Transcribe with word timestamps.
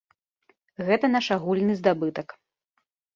Гэта 0.87 1.05
наш 1.15 1.27
агульны 1.35 1.73
здабытак. 1.83 2.27